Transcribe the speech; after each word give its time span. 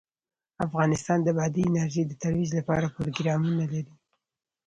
افغانستان 0.65 1.17
د 1.23 1.29
بادي 1.37 1.61
انرژي 1.67 2.03
د 2.07 2.13
ترویج 2.21 2.49
لپاره 2.59 2.93
پروګرامونه 2.97 3.63
لري. 3.73 3.93